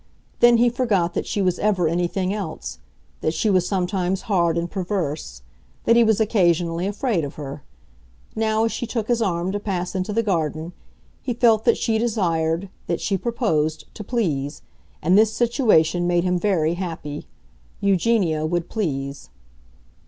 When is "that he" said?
5.83-6.03